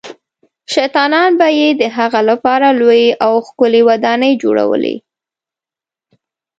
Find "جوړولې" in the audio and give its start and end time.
4.43-4.95